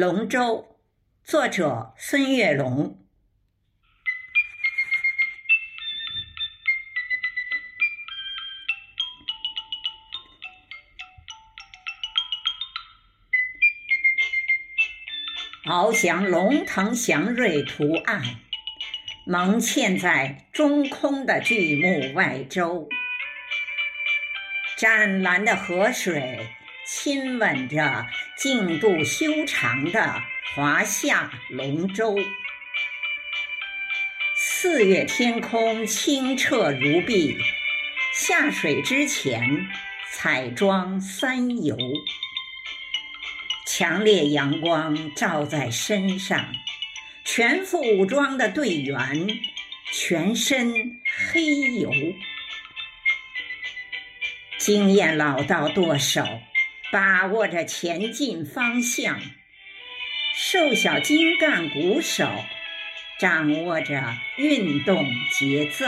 [0.00, 0.78] 龙舟，
[1.22, 2.96] 作者孙月龙。
[15.66, 18.22] 翱翔龙腾祥瑞图案，
[19.26, 22.88] 蒙嵌在中空的巨木外周。
[24.78, 26.48] 湛蓝的河水
[26.86, 28.06] 亲吻着
[28.40, 30.22] 净度修长的
[30.54, 32.16] 华夏龙舟。
[34.34, 37.36] 四月天空清澈如碧，
[38.14, 39.68] 下水之前
[40.10, 41.76] 彩妆三游。
[43.66, 46.50] 强烈阳光照在身上，
[47.26, 49.28] 全副武装的队员
[49.92, 51.92] 全身黑油。
[54.56, 56.24] 经验老道舵手
[56.90, 59.20] 把握着前进方向，
[60.34, 62.28] 瘦小精干鼓手
[63.18, 65.86] 掌握着运动节奏，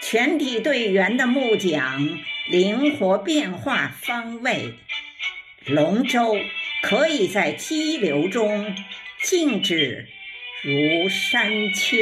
[0.00, 4.72] 全体队员的木桨灵活变化方位。
[5.66, 6.38] 龙舟
[6.82, 8.74] 可以在激流中
[9.22, 10.08] 静止
[10.62, 11.98] 如山丘，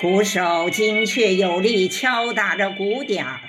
[0.00, 3.40] 鼓手精确有力敲打着鼓点儿，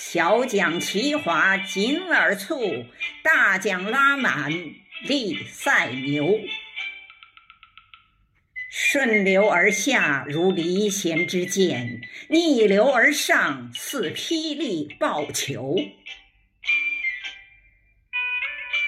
[0.00, 2.86] 小桨齐划紧而促，
[3.24, 4.52] 大桨拉满
[5.02, 6.38] 力赛牛，
[8.70, 15.74] 顺流而下如离弦之箭，逆流而上似霹雳爆球。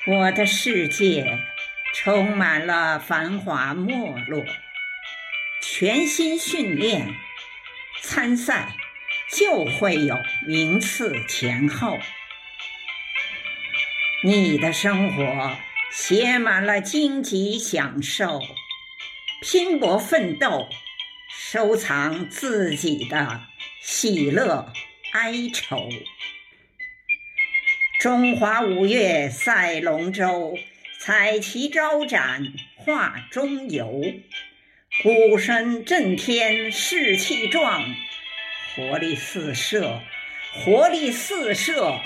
[0.07, 1.41] 我的世界
[1.93, 4.45] 充满了繁华没落，
[5.61, 7.13] 全心训练
[8.01, 8.77] 参赛
[9.33, 11.99] 就会有名次前后。
[14.23, 15.57] 你的生活
[15.91, 18.43] 写满了荆棘享受，
[19.41, 20.69] 拼搏奋斗，
[21.29, 23.43] 收藏自己的
[23.81, 24.73] 喜乐
[25.13, 25.89] 哀愁。
[27.99, 30.59] 中华五岳赛龙舟，
[30.99, 34.03] 彩旗招展画中游。
[35.03, 37.95] 鼓声震天士气壮，
[38.81, 40.01] 活力四射，
[40.55, 42.01] 活力四射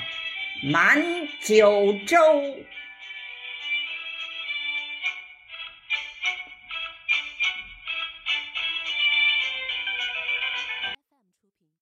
[0.61, 1.01] 满
[1.41, 2.19] 九州。